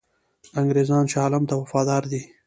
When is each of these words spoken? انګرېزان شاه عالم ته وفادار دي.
انګرېزان 0.59 1.03
شاه 1.11 1.23
عالم 1.25 1.43
ته 1.49 1.55
وفادار 1.61 2.03
دي. 2.11 2.21